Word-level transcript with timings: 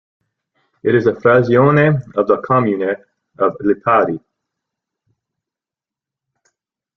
It 0.81 0.95
is 0.95 1.05
a 1.05 1.13
"frazione" 1.13 2.01
of 2.15 2.25
the 2.25 2.39
"comune" 2.41 2.95
of 3.37 3.55
Lipari. 3.59 4.19